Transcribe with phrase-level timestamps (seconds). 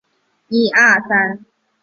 [0.03, 0.03] 由
[0.57, 1.45] 进士擢第。